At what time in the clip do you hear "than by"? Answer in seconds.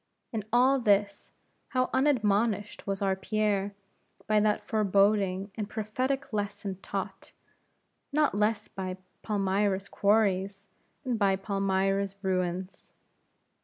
11.03-11.35